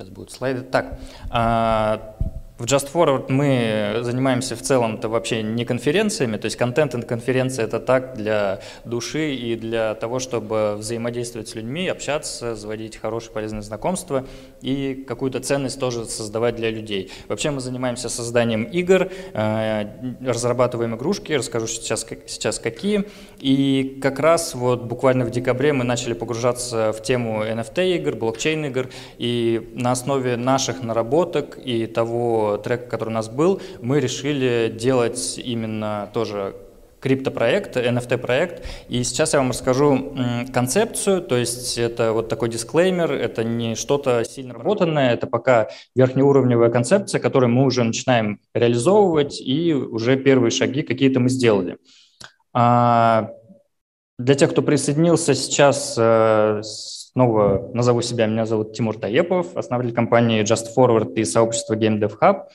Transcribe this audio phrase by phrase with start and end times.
[0.00, 0.62] Сейчас будут слайды.
[0.62, 2.14] Так, а,
[2.60, 7.64] в Just Forward мы занимаемся в целом-то вообще не конференциями, то есть контент и конференция
[7.64, 13.62] это так для души и для того, чтобы взаимодействовать с людьми, общаться, заводить хорошие полезные
[13.62, 14.26] знакомства
[14.60, 17.10] и какую-то ценность тоже создавать для людей.
[17.28, 19.86] Вообще мы занимаемся созданием игр, э,
[20.22, 23.04] разрабатываем игрушки, расскажу сейчас, сейчас какие.
[23.38, 28.66] И как раз вот буквально в декабре мы начали погружаться в тему NFT игр, блокчейн
[28.66, 34.72] игр, и на основе наших наработок и того, трека, который у нас был, мы решили
[34.74, 36.54] делать именно тоже
[37.00, 38.64] криптопроект, NFT-проект.
[38.88, 40.14] И сейчас я вам расскажу
[40.52, 46.70] концепцию, то есть это вот такой дисклеймер, это не что-то сильно работанное, это пока верхнеуровневая
[46.70, 51.78] концепция, которую мы уже начинаем реализовывать, и уже первые шаги какие-то мы сделали.
[52.52, 53.30] А,
[54.18, 56.60] для тех, кто присоединился сейчас, э,
[57.12, 62.18] снова назову себя, меня зовут Тимур Таепов, основатель компании Just Forward и сообщества Game Dev
[62.20, 62.48] Hub.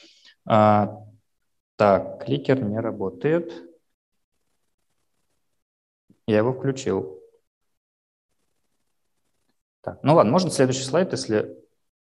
[0.45, 1.03] А,
[1.75, 3.51] так, кликер не работает.
[6.27, 7.19] Я его включил.
[9.81, 11.55] Так, ну ладно, можно следующий слайд, если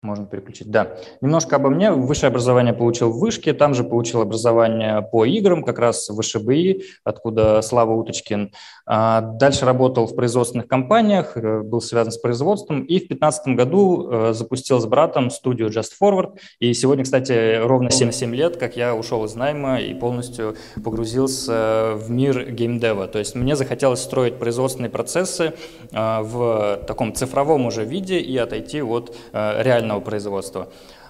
[0.03, 0.97] можно переключить, да.
[1.20, 1.92] Немножко обо мне.
[1.92, 6.83] Высшее образование получил в Вышке, там же получил образование по играм, как раз в ВШБИ,
[7.05, 8.53] откуда Слава Уточкин.
[8.84, 14.11] А дальше работал в производственных компаниях, э, был связан с производством, и в 2015 году
[14.11, 16.36] э, запустил с братом студию Just Forward.
[16.58, 22.11] И сегодня, кстати, ровно 7-7 лет, как я ушел из найма и полностью погрузился в
[22.11, 23.06] мир геймдева.
[23.06, 25.53] То есть мне захотелось строить производственные процессы
[25.92, 30.69] э, в таком цифровом уже виде и отойти от реального локального производства.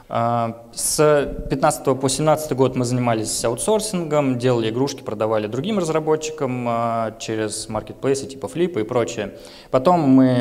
[0.08, 7.14] А, с 15 по 17 год мы занимались аутсорсингом, делали игрушки, продавали другим разработчикам а,
[7.18, 9.36] через маркетплейсы типа Flip и прочее.
[9.70, 10.36] Потом мы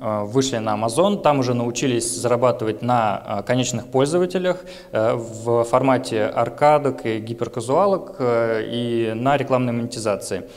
[0.00, 7.06] а, вышли на Amazon, там уже научились зарабатывать на конечных пользователях э, в формате аркадок
[7.06, 10.48] и гиперказуалок э, и на рекламной монетизации.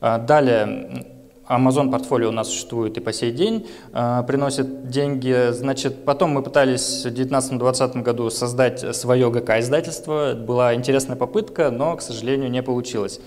[0.00, 1.04] Далее
[1.50, 5.50] Amazon портфолио у нас существует и по сей день, э, приносит деньги.
[5.50, 10.34] Значит, потом мы пытались в 2019-2020 году создать свое ГК-издательство.
[10.34, 13.20] Была интересная попытка, но, к сожалению, не получилось.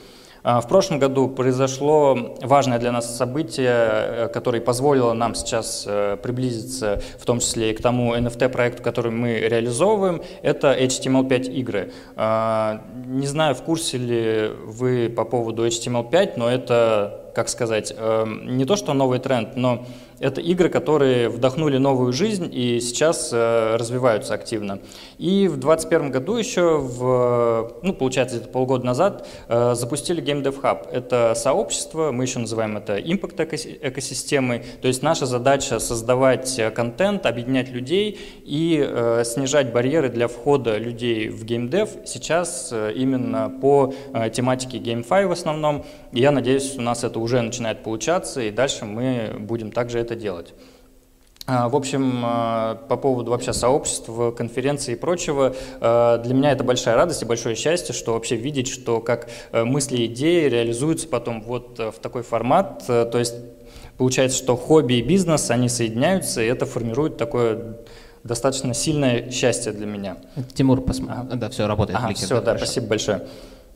[0.46, 6.18] А, в прошлом году произошло важное для нас событие, э, которое позволило нам сейчас э,
[6.22, 11.94] приблизиться, в том числе и к тому NFT-проекту, который мы реализовываем, это HTML5 игры.
[12.18, 18.58] А, не знаю, в курсе ли вы по поводу HTML5, но это как сказать, эм,
[18.58, 19.86] не то что новый тренд, но
[20.24, 24.80] это игры, которые вдохнули новую жизнь и сейчас э, развиваются активно.
[25.18, 30.62] И в 2021 году еще, в, ну, получается, это полгода назад, э, запустили Game Dev
[30.62, 30.90] Hub.
[30.90, 34.64] Это сообщество, мы еще называем это импакт экосистемой.
[34.82, 41.30] То есть наша задача создавать контент, объединять людей и э, снижать барьеры для входа людей
[41.30, 45.86] в геймдев сейчас э, именно по э, тематике GameFi в основном.
[46.12, 50.54] я надеюсь, у нас это уже начинает получаться, и дальше мы будем также это делать.
[51.46, 56.64] А, в общем, а, по поводу вообще сообщества, конференции и прочего, а, для меня это
[56.64, 61.08] большая радость и большое счастье, что вообще видеть, что как э, мысли и идеи реализуются
[61.08, 62.86] потом вот э, в такой формат.
[62.88, 63.36] Э, то есть
[63.98, 67.78] получается, что хобби и бизнес, они соединяются, и это формирует такое
[68.24, 70.18] достаточно сильное счастье для меня.
[70.54, 71.14] Тимур, посмотри.
[71.14, 71.36] Ага.
[71.36, 72.00] Да, все, работает.
[72.00, 72.66] Ага, все, да, хорошо.
[72.66, 73.28] спасибо большое.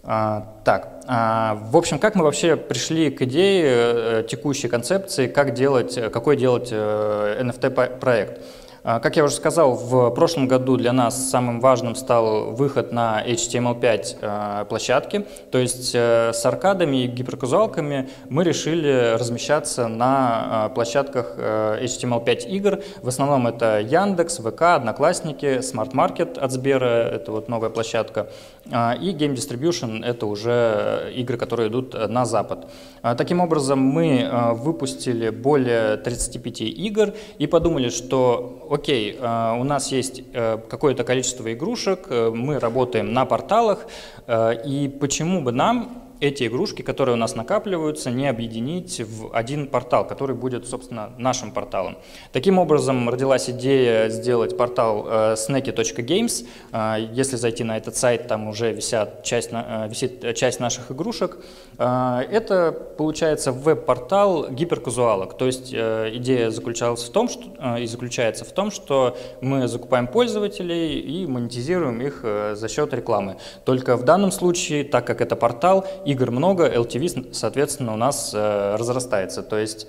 [0.09, 5.53] А, так, а, в общем, как мы вообще пришли к идее э, текущей концепции, как
[5.53, 8.41] делать, какой делать NFT-проект?
[8.87, 12.93] Э, а, как я уже сказал, в прошлом году для нас самым важным стал выход
[12.93, 20.65] на HTML5 а, площадки, то есть э, с аркадами и гиперказуалками мы решили размещаться на
[20.65, 22.79] а, площадках э, HTML5 игр.
[23.01, 28.29] В основном это Яндекс, ВК, Одноклассники, Smart Market от Сбера, это вот новая площадка,
[28.65, 32.69] и Game Distribution, это уже игры, которые идут на запад.
[33.17, 40.23] Таким образом, мы выпустили более 35 игр и подумали, что окей, э, у нас есть
[40.33, 43.87] э, какое-то количество игрушек, э, мы работаем на порталах,
[44.29, 50.07] и почему бы нам эти игрушки, которые у нас накапливаются, не объединить в один портал,
[50.07, 51.97] который будет, собственно, нашим порталом.
[52.31, 56.47] Таким образом родилась идея сделать портал э, snacky.games.
[56.71, 61.37] Э, если зайти на этот сайт, там уже висят часть, э, висит часть наших игрушек.
[61.77, 65.37] Э, это, получается, веб-портал гиперказуалок.
[65.37, 69.67] То есть э, идея заключалась в том, что, э, и заключается в том, что мы
[69.67, 73.37] закупаем пользователей и монетизируем их э, за счет рекламы.
[73.65, 78.75] Только в данном случае, так как это портал, игр много, LTV, соответственно, у нас э,
[78.75, 79.43] разрастается.
[79.43, 79.87] То есть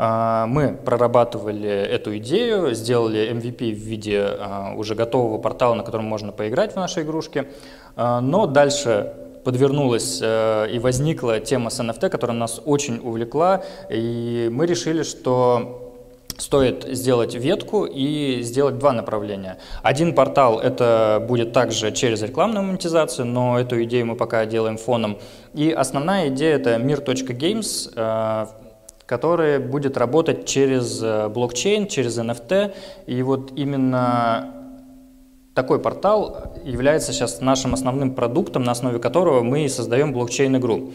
[0.00, 6.04] А, мы прорабатывали эту идею, сделали MVP в виде а, уже готового портала, на котором
[6.04, 7.48] можно поиграть в наши игрушки,
[7.96, 9.12] а, но дальше
[9.44, 15.87] подвернулась и возникла тема с NFT, которая нас очень увлекла, и мы решили, что
[16.38, 19.58] стоит сделать ветку и сделать два направления.
[19.82, 25.18] Один портал это будет также через рекламную монетизацию, но эту идею мы пока делаем фоном.
[25.52, 28.46] И основная идея это мир.games, э,
[29.04, 32.74] который будет работать через э, блокчейн, через NFT.
[33.06, 34.54] И вот именно
[35.54, 40.92] такой портал является сейчас нашим основным продуктом, на основе которого мы создаем блокчейн-игру.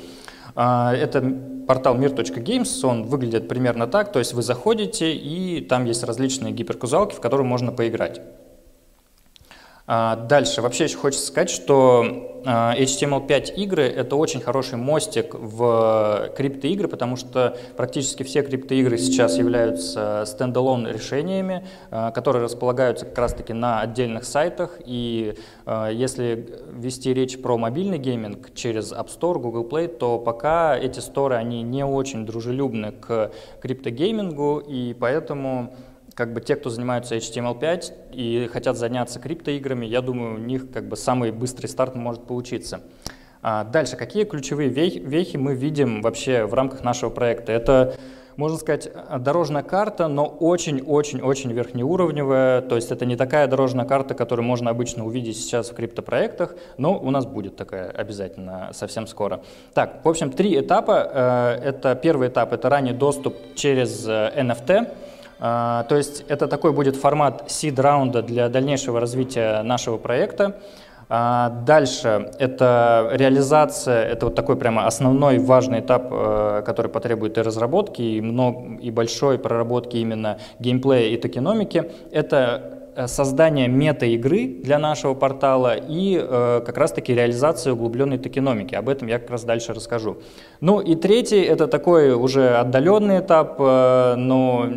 [0.55, 1.21] А, это
[1.67, 7.15] портал mir.games, он выглядит примерно так, то есть вы заходите, и там есть различные гиперказуалки,
[7.15, 8.21] в которые можно поиграть.
[9.85, 10.61] А, дальше.
[10.61, 17.17] Вообще еще хочется сказать, что а, HTML5 игры— это очень хороший мостик в криптоигры, потому
[17.17, 24.23] что практически все криптоигры сейчас являются standalone решениями, а, которые располагаются как раз-таки на отдельных
[24.23, 24.79] сайтах.
[24.85, 25.35] И
[25.91, 31.35] если вести речь про мобильный гейминг через App Store, Google Play, то пока эти сторы,
[31.35, 33.31] они не очень дружелюбны к
[33.61, 35.73] криптогеймингу, и поэтому
[36.15, 40.87] как бы те, кто занимаются HTML5 и хотят заняться криптоиграми, я думаю, у них как
[40.87, 42.81] бы самый быстрый старт может получиться.
[43.41, 47.51] А дальше, какие ключевые вехи мы видим вообще в рамках нашего проекта?
[47.51, 47.95] Это,
[48.37, 48.89] можно сказать,
[49.19, 55.05] дорожная карта, но очень-очень-очень верхнеуровневая, то есть это не такая дорожная карта, которую можно обычно
[55.05, 59.41] увидеть сейчас в криптопроектах, но у нас будет такая обязательно совсем скоро.
[59.73, 61.11] Так, в общем, три этапа.
[61.13, 64.85] Э, это первый этап, это ранний доступ через NFT, э,
[65.43, 70.55] то есть это такой будет формат seed-раунда для дальнейшего развития нашего проекта.
[71.15, 77.41] А, дальше это реализация, это вот такой прямо основной важный этап, э, который потребует и
[77.41, 81.91] разработки, и, много, и большой проработки именно геймплея и токеномики.
[82.11, 88.73] Это э, создание мета-игры для нашего портала и э, как раз-таки реализация углубленной токеномики.
[88.75, 90.17] Об этом я как раз дальше расскажу.
[90.61, 94.67] Ну и третий, это такой уже отдаленный этап, э, но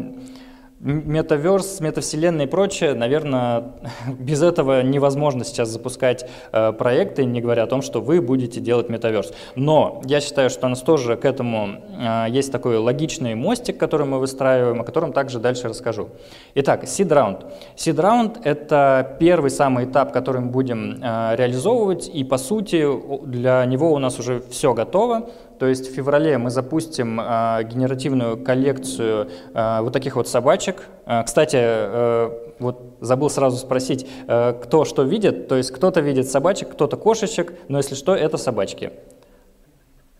[0.80, 3.72] метаверс, метавселенная и прочее, наверное,
[4.18, 8.88] без этого невозможно сейчас запускать э, проекты, не говоря о том, что вы будете делать
[8.88, 9.32] метаверс.
[9.54, 14.06] Но я считаю, что у нас тоже к этому э, есть такой логичный мостик, который
[14.06, 16.10] мы выстраиваем, о котором также дальше расскажу.
[16.54, 17.46] Итак, seed round.
[17.76, 22.86] Seed round— это первый самый этап, который мы будем э, реализовывать, и по сути
[23.24, 25.30] для него у нас уже все готово.
[25.58, 30.82] То есть в феврале мы запустим э, генеративную коллекцию э, вот таких вот собачек.
[31.06, 35.48] Э, кстати, э, вот забыл сразу спросить, э, кто что видит.
[35.48, 38.92] То есть кто-то видит собачек, кто-то кошечек, но если что, это собачки.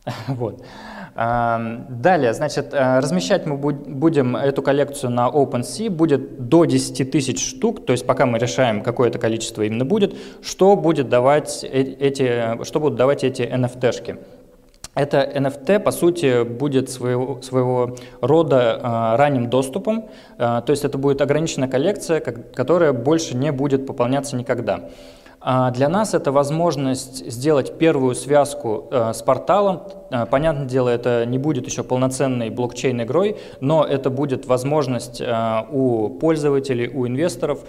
[0.28, 0.62] Вот.
[1.14, 7.92] Далее, значит, размещать мы будем эту коллекцию на OpenSea, будет до 10 тысяч штук, то
[7.92, 12.98] есть пока мы решаем, какое это количество именно будет, что, будет давать эти, что будут
[12.98, 14.18] давать эти NFT-шки.
[14.96, 20.08] Это NFT, по сути, будет своего, своего рода э, ранним доступом,
[20.38, 24.88] э, то есть это будет ограниченная коллекция, как, которая больше не будет пополняться никогда.
[25.40, 29.82] А для нас это возможность сделать первую связку э, с порталом.
[30.10, 36.08] Э, понятное дело, это не будет еще полноценной блокчейн-игрой, но это будет возможность э, у
[36.08, 37.60] пользователей, у инвесторов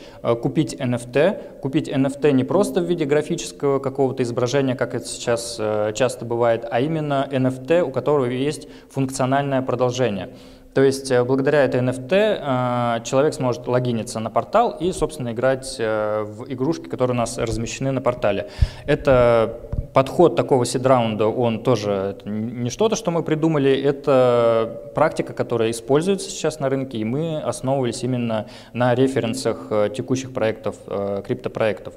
[0.41, 1.59] купить NFT.
[1.59, 5.61] Купить NFT не просто в виде графического какого-то изображения, как это сейчас
[5.93, 10.29] часто бывает, а именно NFT, у которого есть функциональное продолжение.
[10.77, 15.77] То есть э, благодаря этой NFT э, человек сможет логиниться на портал и, собственно, играть
[15.79, 18.51] э, в игрушки, которые у нас размещены на портале.
[18.85, 19.59] Это
[19.95, 26.59] подход такого сид-раунда, он тоже не что-то, что мы придумали, это практика, которая используется сейчас
[26.59, 30.75] на рынке, и мы основывались именно на референсах текущих проектов,
[31.25, 31.95] криптопроектов.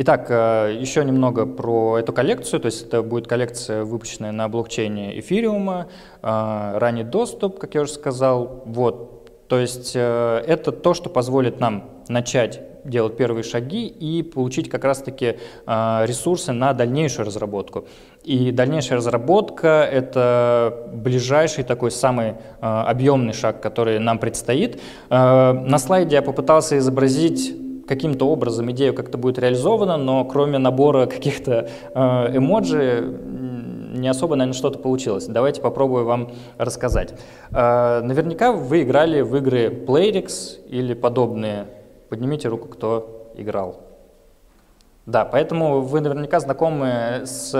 [0.00, 2.60] Итак, э, еще немного про эту коллекцию.
[2.60, 5.88] То есть это будет коллекция, выпущенная на блокчейне эфириума,
[6.22, 8.62] э, ранний доступ, как я уже сказал.
[8.64, 9.48] Вот.
[9.48, 14.84] То есть э, это то, что позволит нам начать делать первые шаги и получить как
[14.84, 15.36] раз-таки
[15.66, 17.86] ресурсы на дальнейшую разработку.
[18.22, 24.80] И дальнейшая разработка— это ближайший такой самый объемный шаг, который нам предстоит.
[25.10, 27.52] На слайде я попытался изобразить
[27.88, 33.18] каким-то образом идея как-то будет реализована, но кроме набора каких-то э, эмоджи
[33.94, 35.26] не особо, наверное, что-то получилось.
[35.26, 37.14] Давайте попробую вам рассказать.
[37.50, 41.66] Э, наверняка вы играли в игры Playrix или подобные.
[42.10, 43.80] Поднимите руку, кто играл.
[45.06, 47.54] Да, поэтому вы наверняка знакомы с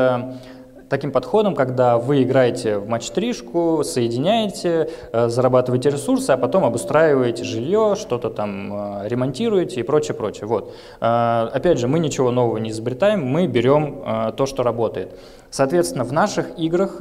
[0.88, 7.94] таким подходом, когда вы играете в матч-тришку, соединяете, э, зарабатываете ресурсы, а потом обустраиваете жилье,
[7.96, 10.46] что-то там э, ремонтируете и прочее, прочее.
[10.46, 10.74] Вот.
[11.00, 14.02] Э, опять же, мы ничего нового не изобретаем, мы берем
[14.36, 15.18] то, что работает.
[15.50, 16.98] Соответственно, в наших играх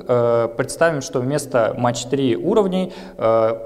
[0.55, 2.93] представим, что вместо match-3 уровней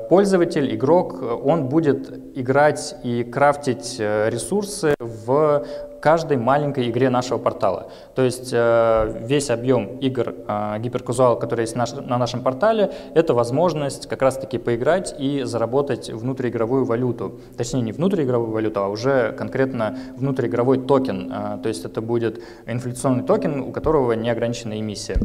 [0.10, 5.66] пользователь, игрок, он будет играть и крафтить ресурсы в
[6.01, 7.91] каждой маленькой игре нашего портала.
[8.15, 14.10] То есть э, весь объем игр э, hyper-casual, которые есть на нашем портале, это возможность
[14.10, 17.39] как раз-таки поиграть и заработать внутриигровую валюту.
[17.55, 21.31] Точнее, не внутриигровую валюту, а уже конкретно внутриигровой токен.
[21.31, 25.17] Э, то есть это будет инфляционный токен, у которого неограниченная эмиссия.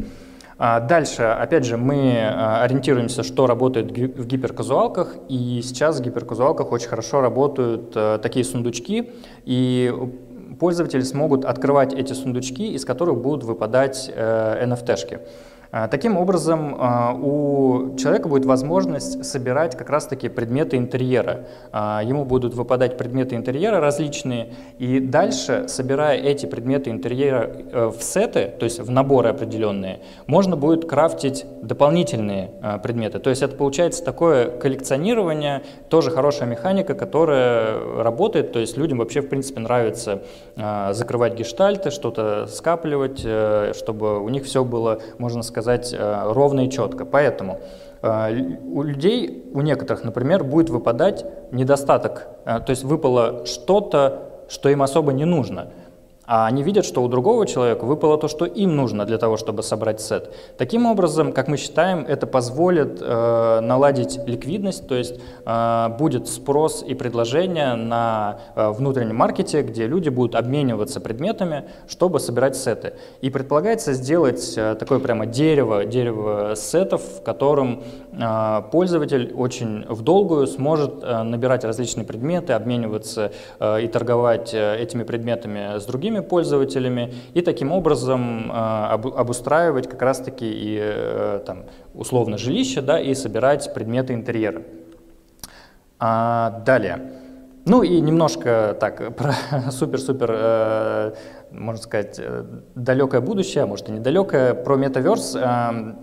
[0.59, 2.19] Дальше, опять же, мы
[2.63, 7.91] ориентируемся, что работает в гиперказуалках, и сейчас в гиперказуалках очень хорошо работают
[8.23, 9.11] такие сундучки,
[9.45, 9.93] и
[10.59, 15.19] пользователи смогут открывать эти сундучки, из которых будут выпадать э, NFT-шки.
[15.71, 21.45] А, таким образом, а, у человека будет возможность собирать как раз-таки предметы интерьера.
[21.71, 28.01] А, ему будут выпадать предметы интерьера различные, и дальше, собирая эти предметы интерьера э, в
[28.01, 32.51] сеты, то есть в наборы определенные, можно будет крафтить дополнительные
[32.83, 33.19] предметы.
[33.19, 39.21] То есть это получается такое коллекционирование, тоже хорошая механика, которая работает, то есть людям вообще
[39.21, 40.23] в принципе нравится
[40.91, 46.65] закрывать гештальты, что-то скапливать, э, чтобы у них все было, можно сказать, сказать э, ровно
[46.65, 47.03] и четко.
[47.03, 47.59] Поэтому
[48.03, 48.31] э,
[48.73, 54.83] у людей, у некоторых, например, будет выпадать недостаток, э, то есть выпало что-то, что им
[54.83, 55.69] особо не нужно
[56.27, 59.63] а они видят, что у другого человека выпало то, что им нужно для того, чтобы
[59.63, 60.29] собрать сет.
[60.57, 65.15] Таким образом, как мы считаем, это позволит э, наладить ликвидность, то есть
[65.45, 72.19] э, будет спрос и предложение на э, внутреннем маркете, где люди будут обмениваться предметами, чтобы
[72.19, 72.93] собирать сеты.
[73.21, 80.01] И предполагается сделать э, такое прямо дерево, дерево сетов, в котором э, пользователь очень в
[80.01, 86.16] долгую сможет э, набирать различные предметы, обмениваться э, и торговать э, этими предметами с другими
[86.17, 92.99] другими пользователями и таким образом э, обустраивать как раз-таки и э, там, условно жилище да,
[92.99, 94.61] и собирать предметы интерьера.
[95.99, 96.99] А, далее.
[97.65, 99.33] Ну и немножко так про
[99.71, 101.13] супер-супер, э,
[101.51, 102.21] можно сказать,
[102.75, 105.35] далекое будущее, а может и недалекое, про метаверс.
[105.35, 105.95] Э,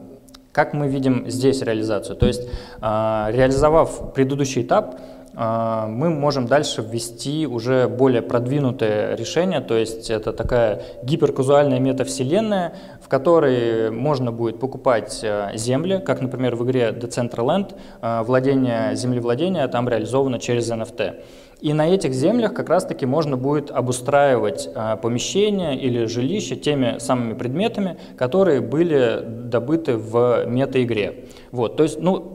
[0.53, 2.17] как мы видим здесь реализацию?
[2.17, 9.61] То есть, э, реализовав предыдущий этап, а, мы можем дальше ввести уже более продвинутое решение,
[9.61, 12.75] то есть это такая гиперказуальная метавселенная,
[13.05, 19.69] в которой можно будет покупать а, земли, как, например, в игре Decentraland, а, владение землевладения
[19.69, 21.23] там реализовано через NFT.
[21.61, 24.69] И на этих землях как раз-таки можно будет обустраивать
[25.01, 31.27] помещения или жилища теми самыми предметами, которые были добыты в мета-игре.
[31.53, 32.34] Вот, то есть, ну,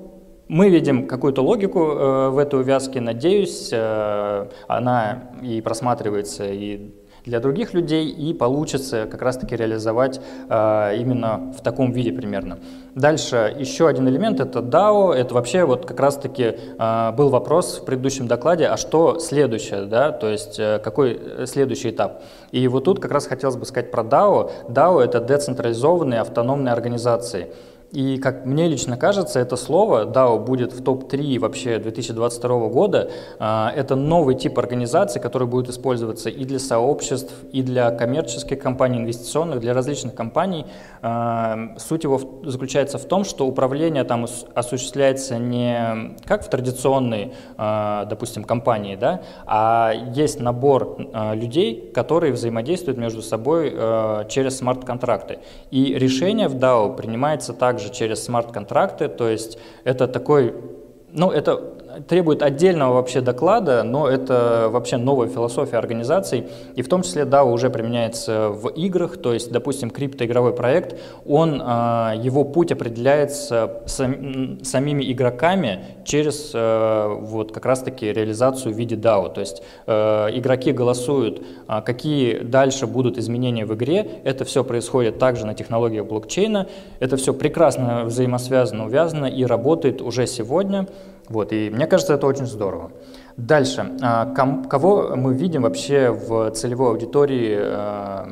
[0.50, 6.92] мы видим какую-то логику э, в этой увязке, надеюсь, э, она и просматривается и
[7.26, 12.60] для других людей, и получится как раз-таки реализовать э, именно в таком виде примерно.
[12.96, 15.14] Дальше еще один элемент– это DAO.
[15.14, 20.12] Это вообще вот как раз-таки э, был вопрос в предыдущем докладе, а что следующее, да,
[20.12, 22.24] то есть э, какой следующий этап.
[22.52, 24.52] И вот тут как раз хотелось бы сказать про DAO.
[24.68, 27.50] DAO– это децентрализованные автономные организации.
[27.92, 33.10] И как мне лично кажется, это слово DAO будет в топ-3 вообще 2022 года.
[33.40, 39.00] А, это новый тип организации, который будет использоваться и для сообществ, и для коммерческих компаний,
[39.00, 40.68] инвестиционных, для различных компаний.
[41.02, 48.06] А, суть его заключается в том, что управление там осуществляется не как в традиционной, а,
[48.06, 50.98] допустим, компании, да, а есть набор
[51.34, 53.72] людей, которые взаимодействуют между собой
[54.30, 55.40] через смарт-контракты.
[55.72, 60.54] И решение в DAO принимается также также через смарт-контракты, то есть это такой,
[61.12, 67.02] ну это требует отдельного вообще доклада, но это вообще новая философия организаций, и в том
[67.02, 72.72] числе DAO уже применяется в играх, то есть, допустим, криптоигровой проект, он, а, его путь
[72.72, 80.28] определяется самими игроками через э, вот как раз-таки реализацию в виде DAO, то есть э,
[80.34, 86.06] игроки голосуют, а, какие дальше будут изменения в игре, это все происходит также на технологиях
[86.06, 86.68] блокчейна,
[87.00, 90.88] это все прекрасно взаимосвязано, увязано и работает уже сегодня,
[91.30, 92.92] вот, и мне кажется, это очень здорово.
[93.38, 93.96] Дальше.
[94.02, 98.28] А, кого мы видим вообще в целевой аудитории а,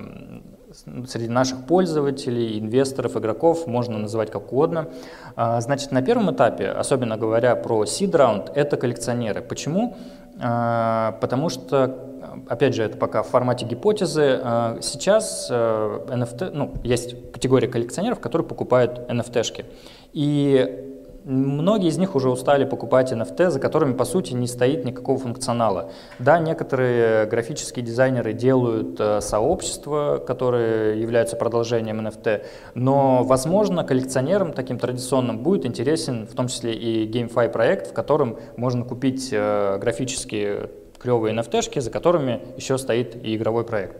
[1.07, 4.87] среди наших пользователей, инвесторов, игроков, можно называть как угодно.
[5.35, 9.41] А, значит, на первом этапе, особенно говоря про seed round, это коллекционеры.
[9.41, 9.95] Почему?
[10.39, 12.13] Потому что
[12.47, 14.39] опять же, это пока в формате гипотезы.
[14.81, 19.65] Сейчас NFT, ну, есть категория коллекционеров, которые покупают NFT-шки.
[20.13, 20.96] И
[21.29, 25.91] Многие из них уже устали покупать NFT, за которыми, по сути, не стоит никакого функционала.
[26.19, 34.79] Да, некоторые графические дизайнеры делают э, сообщества, которые являются продолжением NFT, но, возможно, коллекционерам таким
[34.79, 40.69] традиционным будет интересен в том числе и GameFi проект, в котором можно купить э, графические
[40.97, 43.97] клевые NFT, за которыми еще стоит и игровой проект.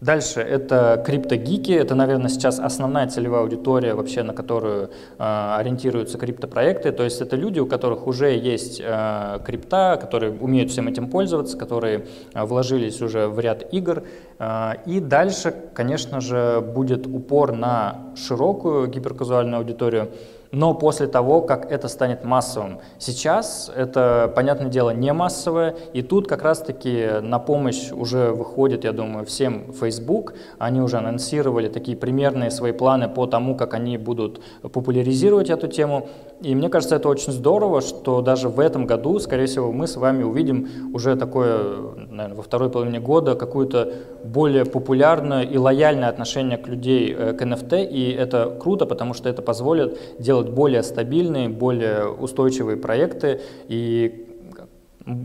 [0.00, 4.84] Дальше это криптогики, это, наверное, сейчас основная целевая аудитория вообще, на которую
[5.18, 10.70] э, ориентируются криптопроекты, то есть это люди, у которых уже есть э, крипта, которые умеют
[10.70, 14.04] всем этим пользоваться, которые э, вложились уже в ряд игр.
[14.38, 20.12] Э, и дальше, конечно же, будет упор на широкую гиперказуальную аудиторию,
[20.52, 22.80] но после того, как это станет массовым.
[22.98, 28.92] Сейчас это, понятное дело, не массовое, и тут как раз-таки на помощь уже выходит, я
[28.92, 30.34] думаю, всем Facebook.
[30.58, 36.08] Они уже анонсировали такие примерные свои планы по тому, как они будут популяризировать эту тему.
[36.40, 39.96] И мне кажется, это очень здорово, что даже в этом году, скорее всего, мы с
[39.96, 43.92] вами увидим уже такое, наверное, во второй половине года какое-то
[44.24, 49.28] более популярное и лояльное отношение к людей э, к NFT, и это круто, потому что
[49.28, 54.26] это позволит делать более стабильные, более устойчивые проекты, и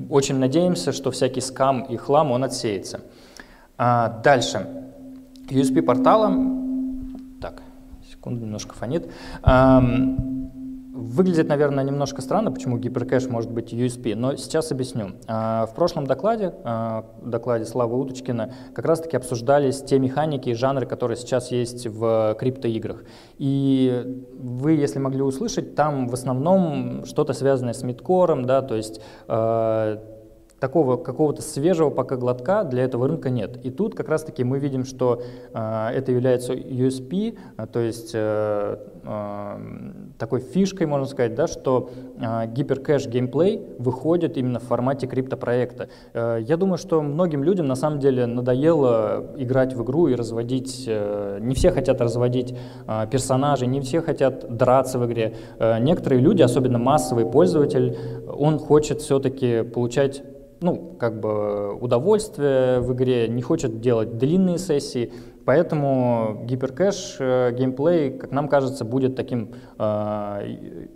[0.10, 3.02] очень надеемся, что всякий скам и хлам, он отсеется.
[3.78, 4.68] А, дальше.
[5.50, 6.34] USP-портала,
[7.42, 7.62] так,
[8.12, 9.10] секунду, немножко фонит.
[10.96, 15.12] Выглядит, наверное, немножко странно, почему гиперкэш может быть USP, но сейчас объясню.
[15.28, 20.86] А, в прошлом докладе, а, докладе Славы Уточкина, как раз-таки обсуждались те механики и жанры,
[20.86, 23.04] которые сейчас есть в криптоиграх.
[23.38, 29.02] И вы, если могли услышать, там в основном что-то связанное с мидкором, да, то есть
[29.28, 30.02] а,
[30.60, 33.60] такого какого-то свежего пока глотка для этого рынка нет.
[33.64, 35.22] И тут как раз-таки мы видим, что
[35.54, 39.58] э, это является USP, э, то есть э, э,
[40.18, 45.90] такой фишкой, можно сказать, да, что э, гиперкэш геймплей выходит именно в формате криптопроекта.
[46.14, 50.86] Э, я думаю, что многим людям на самом деле надоело играть в игру и разводить,
[50.88, 52.56] э, не все хотят разводить
[52.88, 55.36] э, персонажей, не все хотят драться в игре.
[55.60, 60.24] Э, некоторые люди, особенно массовый пользователь, он хочет все-таки получать
[60.62, 65.12] ну, как бы удовольствие в игре, не хочет делать длинные сессии,
[65.46, 70.88] поэтому гиперкэш э, геймплей, как нам кажется, будет таким э,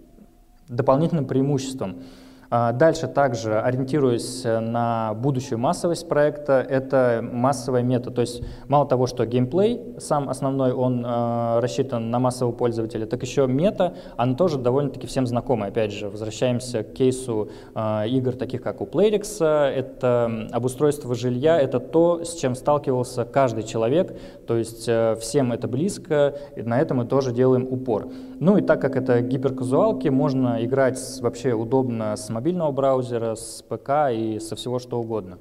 [0.67, 2.03] дополнительным преимуществом.
[2.51, 8.09] А, дальше также, ориентируясь на будущую массовость проекта, это массовая мета.
[8.09, 13.21] То есть мало того, что геймплей сам основной, он э, рассчитан на массового пользователя, так
[13.21, 15.67] еще мета, она тоже довольно-таки всем знакома.
[15.67, 19.43] Опять же, возвращаемся к кейсу э, игр, таких как у Playrix.
[19.45, 24.17] Это обустройство жилья, это то, с чем сталкивался каждый человек.
[24.47, 28.07] То есть э, всем это близко, и на это мы тоже делаем упор.
[28.39, 34.11] Ну и так как это гиперказуалки, можно играть вообще удобно с мобильного браузера, с ПК
[34.13, 35.39] и со всего что угодно.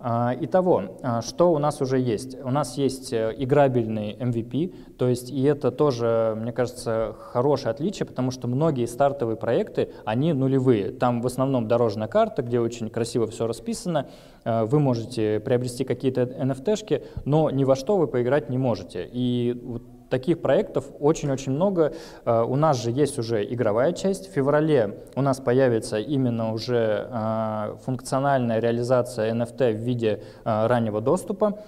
[0.00, 2.34] А, итого, а, что у нас уже есть?
[2.42, 8.06] У нас есть э, играбельный MVP, то есть и это тоже, мне кажется, хорошее отличие,
[8.06, 10.92] потому что многие стартовые проекты, они нулевые.
[10.92, 14.06] Там в основном дорожная карта, где очень красиво все расписано.
[14.44, 19.06] А, вы можете приобрести какие-то NFT-шки, но ни во что вы поиграть не можете.
[19.12, 19.60] И
[20.08, 21.92] таких проектов очень-очень много.
[22.24, 24.30] Э, у нас же есть уже игровая часть.
[24.30, 31.00] В феврале у нас появится именно уже э, функциональная реализация NFT в виде э, раннего
[31.00, 31.58] доступа.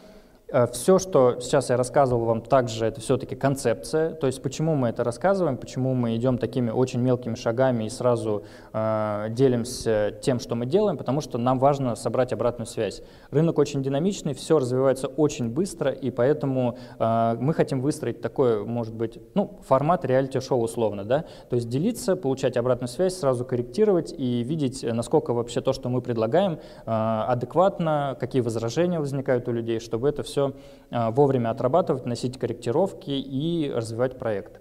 [0.52, 4.12] Э, все, что сейчас я рассказывал вам, также это все-таки концепция.
[4.12, 8.44] То есть почему мы это рассказываем, почему мы идем такими очень мелкими шагами и сразу
[8.72, 13.02] э, делимся тем, что мы делаем, потому что нам важно собрать обратную связь.
[13.30, 18.94] Рынок очень динамичный, все развивается очень быстро, и поэтому э, мы хотим выстроить такой, может
[18.94, 24.42] быть, ну, формат реалити-шоу условно, да, то есть делиться, получать обратную связь, сразу корректировать и
[24.42, 30.08] видеть, насколько вообще то, что мы предлагаем, э, адекватно, какие возражения возникают у людей, чтобы
[30.08, 30.55] это все все
[30.90, 34.61] а, вовремя отрабатывать, носить корректировки и развивать проект.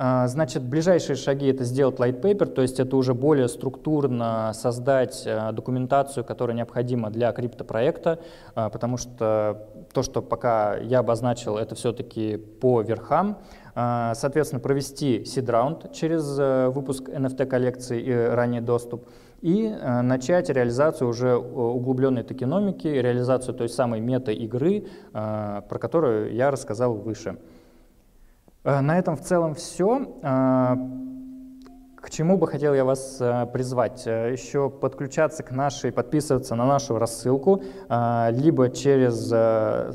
[0.00, 5.24] А, значит, ближайшие шаги— это сделать light paper, то есть это уже более структурно создать
[5.26, 8.20] а, документацию, которая необходима для криптопроекта,
[8.54, 13.38] потому что то, что пока я обозначил, это все-таки по верхам.
[13.74, 19.06] Соответственно, провести seed round через э, выпуск NFT-коллекции и ранний доступ—
[19.40, 26.50] и э, начать реализацию уже углубленной токеномики, реализацию той самой мета-игры, э, про которую я
[26.50, 27.38] рассказал выше.
[28.64, 30.06] Э, на этом в целом все.
[32.00, 34.06] К чему бы хотел я вас э, призвать?
[34.06, 39.92] Э, Еще подключаться к нашей, подписываться на нашу рассылку, э, либо через э,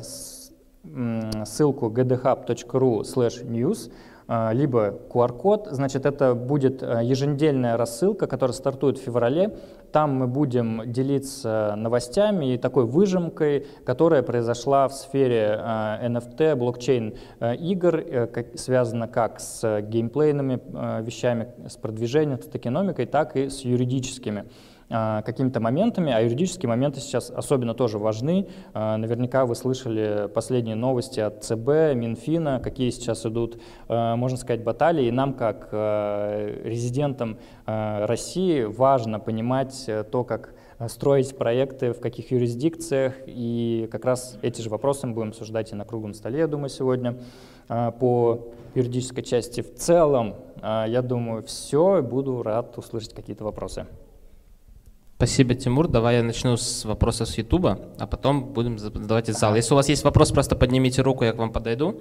[1.44, 3.92] ссылку gdhub.ru news, э,
[4.26, 5.68] либо QR-код.
[5.70, 9.56] Значит, это будет э, еженедельная рассылка, которая стартует в феврале.
[9.92, 15.60] Там мы будем делиться новостями и такой выжимкой, которая произошла в сфере
[16.02, 20.60] NFT, блокчейн э, игр, э, связана как с геймплейными
[21.02, 24.46] вещами, с продвижением, с токеномикой, так и с юридическими
[24.88, 28.48] какими-то моментами, а юридические моменты сейчас особенно тоже важны.
[28.74, 34.62] Э, Наверняка вы слышали последние новости от ЦБ, Минфина, какие сейчас идут, э, можно сказать,
[34.62, 35.06] баталии.
[35.06, 42.30] И нам, как резидентам России, важно понимать э, то, как э, строить проекты, в каких
[42.30, 46.46] юрисдикциях, и как раз эти же вопросы мы будем обсуждать и на круглом столе, я
[46.46, 47.18] думаю, сегодня
[47.68, 49.62] по юридической части.
[49.62, 53.86] В целом, я думаю, все, буду рад услышать какие-то вопросы.
[55.16, 55.88] Спасибо, Тимур.
[55.88, 59.54] Давай я начну с вопроса с Ютуба, а потом будем задавать из зала.
[59.54, 62.00] Если у вас есть вопрос, просто поднимите руку, я к вам подойду.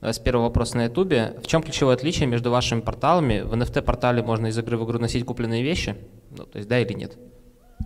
[0.00, 1.36] С первого вопроса на Ютубе.
[1.42, 3.40] В чем ключевое отличие между вашими порталами?
[3.40, 5.96] В NFT-портале можно из игры в игру носить купленные вещи?
[6.30, 7.16] Ну, то есть да или нет?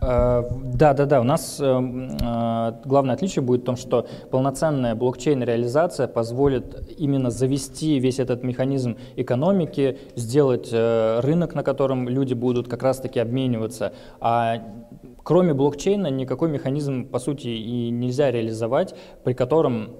[0.01, 0.43] Э,
[0.75, 1.21] Да, да, да.
[1.21, 7.99] У нас э, э, главное отличие будет в том, что полноценная блокчейн-реализация позволит именно завести
[7.99, 13.93] весь этот механизм экономики, сделать рынок, на котором люди будут как раз-таки обмениваться.
[14.21, 14.63] А
[15.25, 19.91] кроме блокчейна никакой механизм, по сути, и нельзя реализовать, при котором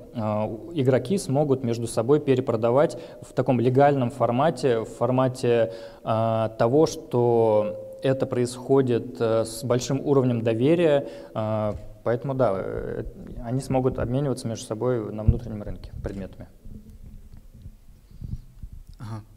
[0.75, 5.73] игроки смогут между собой перепродавать в таком легальном формате, в формате
[6.03, 11.73] того, что это происходит э, с большим уровнем доверия, э,
[12.05, 13.05] поэтому да, э,
[13.45, 16.49] они смогут обмениваться между собой на внутреннем рынке предметами.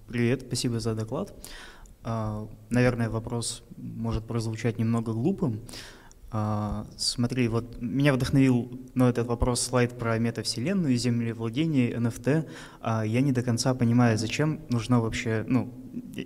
[0.07, 1.33] Привет, спасибо за доклад.
[2.03, 5.61] А, Наверное, вопрос может прозвучать немного глупым.
[6.33, 12.47] А, Смотри, вот меня вдохновил ну, этот вопрос слайд про метавселенную, землевладение, NFT.
[12.79, 15.73] А Я не до конца понимаю, зачем нужно вообще, ну,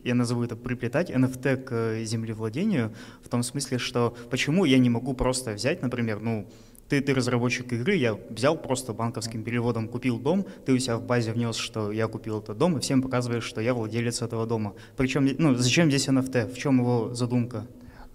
[0.03, 5.15] я назову это приплетать NFT к землевладению, в том смысле, что почему я не могу
[5.15, 6.47] просто взять, например, ну,
[6.87, 11.03] ты, ты разработчик игры, я взял просто банковским переводом, купил дом, ты у себя в
[11.03, 14.75] базе внес, что я купил этот дом, и всем показываешь, что я владелец этого дома.
[14.97, 16.53] Причем, ну, зачем здесь NFT?
[16.53, 17.65] В чем его задумка?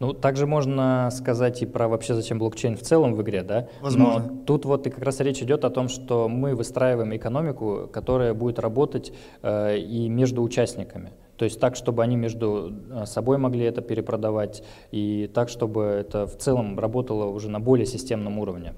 [0.00, 3.68] Ну, также можно сказать и про вообще зачем блокчейн в целом в игре, да?
[3.82, 4.30] Возможно.
[4.30, 8.32] Но тут вот и как раз речь идет о том, что мы выстраиваем экономику, которая
[8.32, 11.12] будет работать э, и между участниками.
[11.36, 16.26] То есть так, чтобы они между э, собой могли это перепродавать, и так, чтобы это
[16.26, 18.72] в целом работало уже на более системном уровне.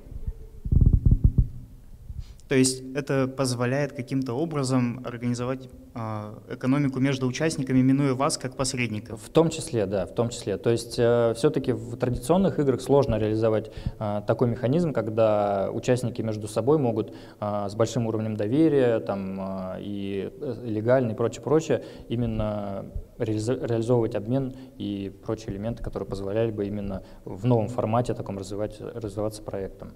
[2.52, 9.22] То есть это позволяет каким-то образом организовать а, экономику между участниками, минуя вас как посредников.
[9.22, 10.58] В том числе, да, в том числе.
[10.58, 16.46] То есть э, все-таки в традиционных играх сложно реализовать э, такой механизм, когда участники между
[16.46, 21.84] собой могут э, с большим уровнем доверия там, э, и э, легально и прочее, прочее,
[22.08, 22.84] именно
[23.16, 28.78] реализо- реализовывать обмен и прочие элементы, которые позволяли бы именно в новом формате таком развивать,
[28.78, 29.94] развиваться проектом.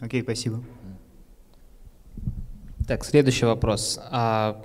[0.00, 0.62] Окей, спасибо.
[2.88, 4.00] Так, следующий вопрос.
[4.10, 4.64] А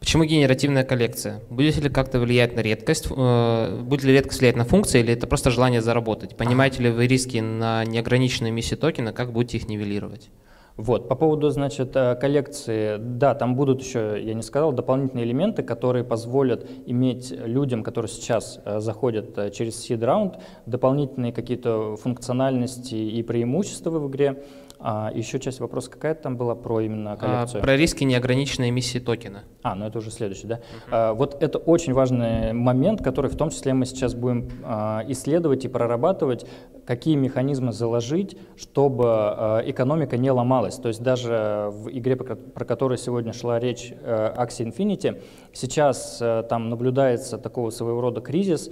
[0.00, 1.40] почему генеративная коллекция?
[1.50, 3.06] Будет ли как-то влиять на редкость?
[3.16, 6.36] Э, Будет ли редкость влиять на функции, или это просто желание заработать?
[6.36, 10.30] Понимаете ли вы риски на неограниченной эмиссии токена, как будете их нивелировать?
[10.76, 15.62] Вот, по поводу, значит, э, коллекции, да, там будут еще, я не сказал, дополнительные элементы,
[15.62, 23.22] которые позволят иметь людям, которые сейчас э, заходят через seed раунд, дополнительные какие-то функциональности и
[23.22, 24.42] преимущества в игре.
[24.84, 27.62] А еще часть вопроса какая-то там была про именно А, коллекцию?
[27.62, 29.44] про риски неограниченной эмиссии токена.
[29.62, 30.60] А, ну это уже следующий, да.
[30.90, 35.64] А, вот это очень важный момент, который в том числе мы сейчас будем а, исследовать
[35.64, 36.46] и прорабатывать,
[36.92, 40.76] какие механизмы заложить, чтобы а, экономика не ломалась.
[40.76, 45.22] То есть даже в игре, про ко- про которую сегодня шла речь, э, Axie Infinity,
[45.54, 48.70] сейчас э, там наблюдается такого своего рода кризис,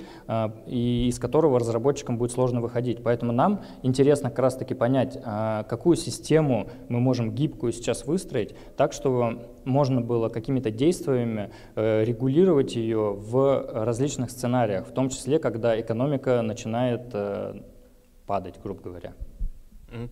[0.67, 3.03] из которого разработчикам будет сложно выходить.
[3.03, 5.19] Поэтому нам интересно как раз-таки понять,
[5.69, 12.77] какую систему мы можем гибкую сейчас выстроить, так, чтобы можно было какими-то действиями э, регулировать
[12.77, 17.61] ее в различных сценариях, в том числе, когда экономика начинает э,
[18.31, 19.15] падать, грубо говоря.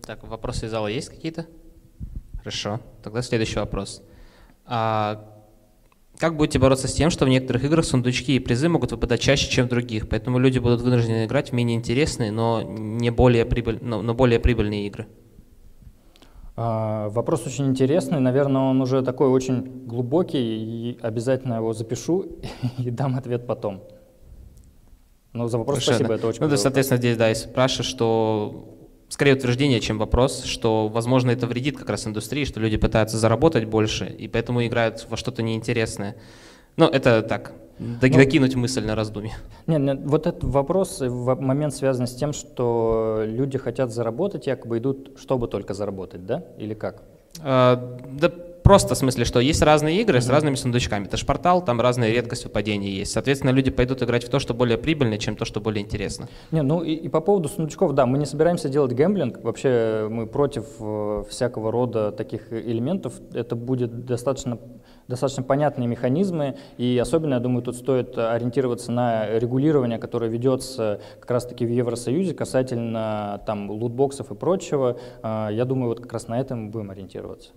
[0.05, 1.45] Так, вопросы из зала есть какие-то?
[2.39, 2.81] Хорошо.
[3.01, 4.03] Тогда следующий вопрос.
[4.65, 5.23] А
[6.17, 9.49] как будете бороться с тем, что в некоторых играх сундучки и призы могут выпадать чаще,
[9.49, 13.79] чем в других, поэтому люди будут вынуждены играть в менее интересные, но не более прибыль,
[13.81, 15.07] но, но более прибыльные игры?
[16.57, 22.25] А, вопрос очень интересный, наверное, он уже такой очень глубокий, и обязательно его запишу
[22.77, 23.81] и дам ответ потом.
[25.33, 25.97] Ну, за вопрос Совершенно.
[25.97, 28.77] спасибо, это очень Ну, да, соответственно, здесь, да, если спрашиваешь, что
[29.09, 33.65] скорее утверждение, чем вопрос, что, возможно, это вредит как раз индустрии, что люди пытаются заработать
[33.65, 36.15] больше, и поэтому играют во что-то неинтересное.
[36.77, 39.33] Ну, это так, ну, докинуть мысль на раздумье.
[39.67, 45.17] Нет, нет, вот этот вопрос, момент связан с тем, что люди хотят заработать, якобы идут,
[45.19, 46.43] чтобы только заработать, да?
[46.57, 47.03] Или как?
[47.41, 48.31] А, да
[48.69, 50.21] Просто в смысле, что есть разные игры mm-hmm.
[50.21, 51.05] с разными сундучками.
[51.05, 53.11] Это ж портал, там разная редкость выпадений есть.
[53.11, 56.27] Соответственно, люди пойдут играть в то, что более прибыльно, чем то, что более интересно.
[56.51, 59.43] Не, ну и, и по поводу сундучков, да, мы не собираемся делать гэмблинг.
[59.43, 63.15] Вообще мы против э, всякого рода таких элементов.
[63.33, 64.59] Это будет достаточно
[65.07, 71.31] достаточно понятные механизмы, и особенно, я думаю, тут стоит ориентироваться на регулирование, которое ведется как
[71.31, 74.99] раз-таки в Евросоюзе касательно там лутбоксов и прочего.
[75.23, 77.49] Э, я думаю, вот как раз на этом мы будем ориентироваться.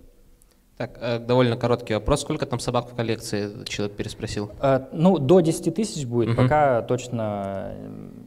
[0.83, 2.21] Так, э, довольно короткий вопрос.
[2.21, 4.51] Сколько там собак в коллекции, человек переспросил?
[4.59, 6.41] А, ну, до 10 тысяч будет, угу.
[6.41, 7.71] пока точно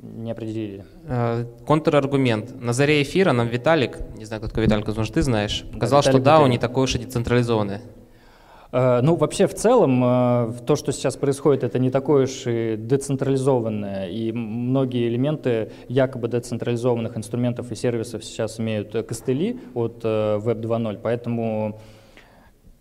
[0.03, 0.87] не определили.
[1.07, 2.59] А, контраргумент.
[2.59, 6.11] На заре эфира нам Виталик, не знаю, кто такой Виталик, возможно, ты знаешь, сказал, да,
[6.11, 7.83] что DAO не такое уж и децентрализованное.
[8.73, 10.01] Ну, вообще, в целом,
[10.67, 17.17] то, что сейчас происходит, это не такое уж и децентрализованное, и многие элементы якобы децентрализованных
[17.17, 21.79] инструментов и сервисов сейчас имеют костыли от Web 2.0, поэтому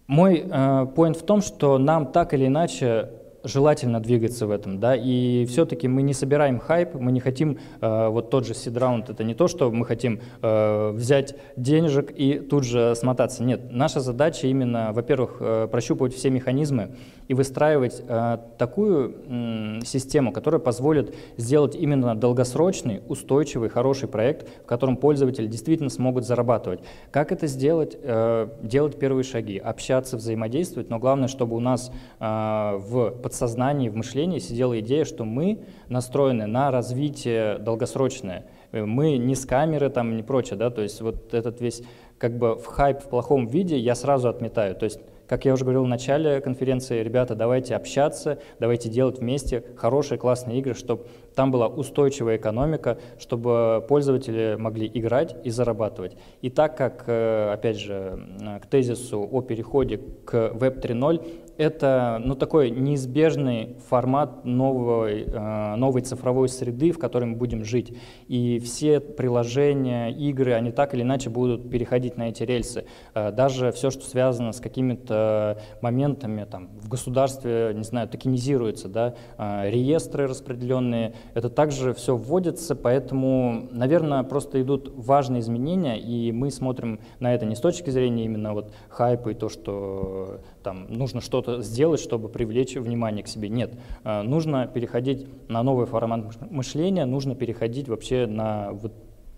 [0.08, 3.10] мой э, в том, что нам так или иначе
[3.46, 8.08] желательно двигаться в этом, да, и все-таки мы не собираем хайп, мы не хотим, э,
[8.10, 12.40] вот тот же seed round, это не то, что мы хотим э, взять денежек и
[12.40, 16.92] тут же смотаться, нет, наша задача именно, во-первых, э, прощупывать все механизмы
[17.28, 24.66] и выстраивать э, такую э, систему, которая позволит сделать именно долгосрочный, устойчивый, хороший проект, в
[24.66, 26.82] котором пользователи действительно смогут зарабатывать.
[27.12, 27.98] Как это сделать?
[28.02, 33.96] Э, делать первые шаги, общаться, взаимодействовать, но главное, чтобы у нас э, в подсознании, в
[33.98, 38.46] мышлении сидела идея, что мы настроены на развитие долгосрочное.
[38.72, 41.84] Э, мы не с камеры там, не прочее, да, то есть вот этот весь
[42.18, 44.74] как бы в хайп в плохом виде я сразу отметаю.
[44.76, 49.64] То есть как я уже говорил в начале конференции, ребята, давайте общаться, давайте делать вместе
[49.76, 56.16] хорошие, классные игры, чтобы там была устойчивая экономика, чтобы пользователи могли играть и зарабатывать.
[56.42, 58.20] И так как, э, опять же,
[58.62, 61.26] к тезису о переходе к Web 3.0,
[61.58, 67.96] это ну, такой неизбежный формат новой, э, новой цифровой среды, в которой мы будем жить.
[68.28, 72.86] И все приложения, игры, они так или иначе будут переходить на эти рельсы.
[73.14, 79.16] Э, даже все, что связано с какими-то моментами там, в государстве, не знаю, токенизируется, да,
[79.38, 86.52] э, реестры распределенные, это также все вводится, поэтому, наверное, просто идут важные изменения, и мы
[86.52, 91.22] смотрим на это не с точки зрения именно вот хайпа и то, что там нужно
[91.22, 93.50] что-то сделать, чтобы привлечь внимание к себе.
[93.50, 98.92] Нет, э, нужно переходить на новый формат мышления, нужно переходить вообще на вот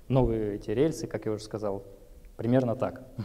[0.08, 1.84] новые эти рельсы, как я уже сказал.
[2.38, 3.04] Примерно так.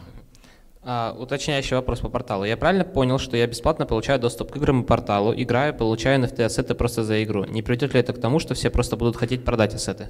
[0.84, 2.42] А, уточняющий вопрос по порталу.
[2.42, 6.74] Я правильно понял, что я бесплатно получаю доступ к играм и порталу, играю, получаю NFT-ассеты
[6.74, 7.44] просто за игру.
[7.44, 10.08] Не приведет ли это к тому, что все просто будут хотеть продать ассеты?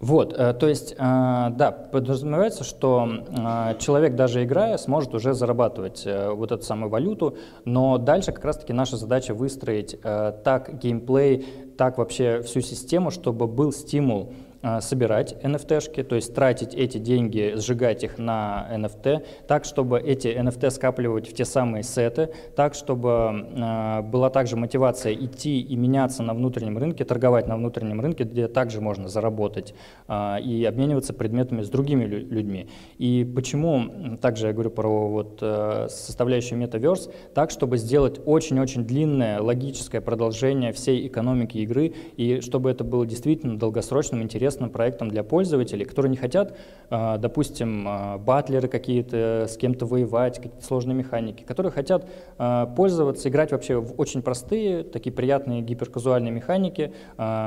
[0.00, 6.06] Вот, э, то есть, э, да, подразумевается, что э, человек, даже играя, сможет уже зарабатывать
[6.06, 12.42] вот эту самую валюту, но дальше как раз-таки наша задача выстроить так геймплей, так вообще
[12.42, 14.32] всю систему, чтобы был стимул
[14.80, 20.70] собирать NFT-шки, то есть тратить эти деньги, сжигать их на NFT, так, чтобы эти NFT
[20.70, 26.34] скапливать в те самые сеты, так, чтобы э, была также мотивация идти и меняться на
[26.34, 29.74] внутреннем рынке, торговать на внутреннем рынке, где также можно заработать
[30.08, 32.68] э, и обмениваться предметами с другими людьми.
[32.98, 39.40] И почему, также я говорю про вот, э, составляющую Metaverse, так, чтобы сделать очень-очень длинное
[39.40, 45.22] логическое продолжение всей экономики игры, и чтобы это было действительно долгосрочным, интересным, интересным проектом для
[45.22, 46.56] пользователей, которые не хотят,
[46.90, 52.08] а, допустим, а, батлеры какие-то, с кем-то воевать, какие-то сложные механики, которые хотят
[52.38, 56.92] а, пользоваться, играть вообще в очень простые, такие приятные гиперказуальные механики,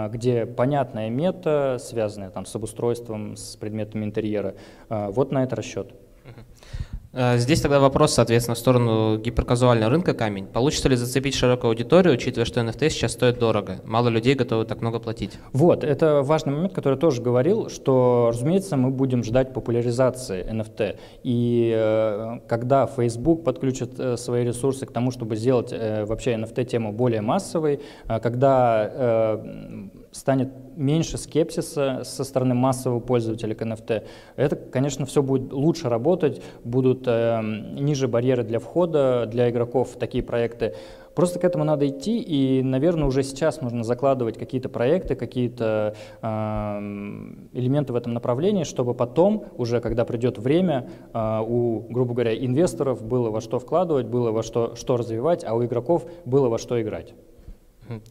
[0.10, 4.56] где понятная мета, связанная там с обустройством, с предметами интерьера.
[4.90, 5.94] Вот на это расчет.
[7.14, 10.48] Э, здесь тогда вопрос, соответственно, в сторону гиперказуального рынка камень.
[10.48, 13.82] Получится ли зацепить широкую аудиторию, учитывая, что NFT сейчас стоит дорого?
[13.84, 15.38] Мало людей готовы так много платить.
[15.52, 20.98] Вот, это важный момент, который я тоже говорил, что, разумеется, мы будем ждать популяризации NFT.
[21.24, 27.22] И э, когда Facebook подключит э, свои ресурсы к тому, чтобы сделать вообще NFT-тему более
[27.22, 29.40] массовой, когда
[30.12, 34.04] станет меньше скепсиса со стороны массового пользователя к NFT.
[34.36, 37.42] Это, конечно, все будет лучше работать, будут э,
[37.80, 40.76] ниже барьеры для входа для игроков в такие проекты.
[41.16, 46.28] Просто к этому надо идти, и, наверное, уже сейчас нужно закладывать какие-то проекты, какие-то э,
[47.54, 53.04] элементы в этом направлении, чтобы потом, уже когда придет время, э, у, грубо говоря, инвесторов
[53.04, 56.82] было во что вкладывать, было во что, что развивать, а у игроков было во что
[56.82, 57.14] играть.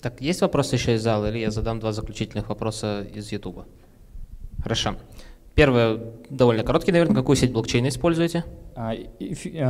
[0.00, 3.66] Так, есть вопросы еще из зала, или я задам два заключительных вопроса из Ютуба?
[4.62, 4.96] Хорошо.
[5.54, 7.16] Первый довольно короткий, наверное.
[7.16, 8.44] Какую сеть блокчейна используете?
[8.74, 8.94] А, а,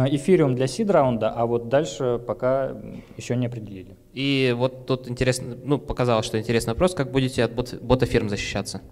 [0.09, 2.77] эфириум для сид раунда, а вот дальше пока
[3.17, 3.97] еще не определили.
[4.13, 8.83] И вот тут интересно, ну, показалось, что интересный вопрос, как будете от бота фирм защищаться?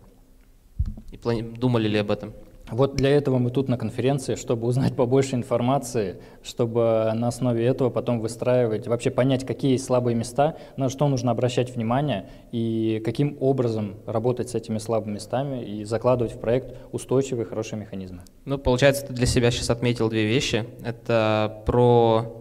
[1.12, 2.32] И думали ли об этом?
[2.70, 7.90] Вот для этого мы тут на конференции, чтобы узнать побольше информации, чтобы на основе этого
[7.90, 13.36] потом выстраивать, вообще понять, какие есть слабые места, на что нужно обращать внимание и каким
[13.40, 18.20] образом работать с этими слабыми местами и закладывать в проект устойчивые, хорошие механизмы.
[18.44, 20.64] Ну, получается, ты для себя сейчас отметил две вещи.
[20.84, 22.34] Это про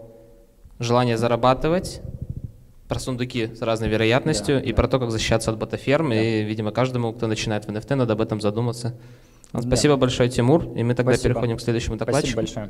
[0.80, 2.02] желание зарабатывать,
[2.88, 4.76] про сундуки с разной вероятностью да, и да.
[4.76, 6.10] про то, как защищаться от ботаферм.
[6.10, 6.16] Да.
[6.16, 8.96] И, видимо, каждому, кто начинает в NFT, надо об этом задуматься.
[9.62, 10.02] Спасибо да.
[10.02, 10.64] большое, Тимур.
[10.76, 11.34] И мы тогда Спасибо.
[11.34, 12.42] переходим к следующему докладчику.
[12.42, 12.70] Спасибо большое.